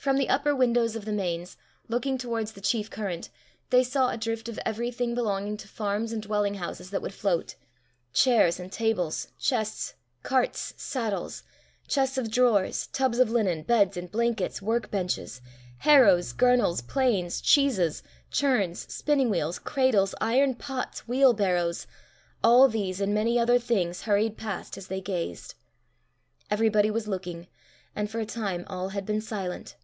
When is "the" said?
0.16-0.28, 1.04-1.12, 2.52-2.62